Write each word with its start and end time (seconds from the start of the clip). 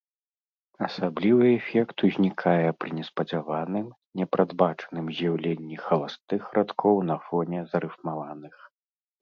Асаблівы 0.85 1.49
эфект 1.57 1.97
узнікае 2.07 2.69
пры 2.83 2.89
неспадзяваным, 2.99 3.85
непрадбачаным 4.21 5.05
з'яўленні 5.19 5.75
халастых 5.85 6.41
радкоў 6.57 6.95
на 7.11 7.15
фоне 7.29 7.59
зарыфмаваных. 7.77 8.53